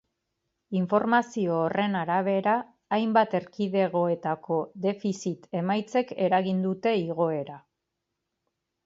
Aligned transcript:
Informazio 0.77 1.57
horren 1.65 1.97
arabera, 1.99 2.55
hainbat 2.97 3.35
erkidegoetako 3.39 4.57
defizit 4.87 5.45
emaitzek 5.61 6.15
eragin 6.29 6.65
dute 6.65 6.95
igoera. 7.03 7.59